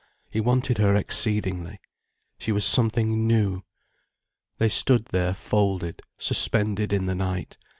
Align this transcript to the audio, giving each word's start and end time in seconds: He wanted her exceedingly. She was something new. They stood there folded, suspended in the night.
He 0.31 0.41
wanted 0.41 0.79
her 0.79 0.95
exceedingly. 0.95 1.79
She 2.39 2.51
was 2.51 2.65
something 2.65 3.27
new. 3.27 3.61
They 4.57 4.67
stood 4.69 5.05
there 5.11 5.35
folded, 5.35 6.01
suspended 6.17 6.91
in 6.91 7.05
the 7.05 7.13
night. 7.13 7.59